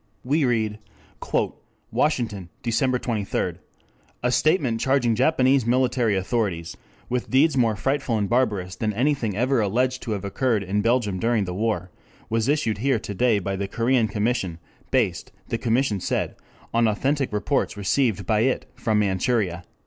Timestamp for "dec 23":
2.63-3.51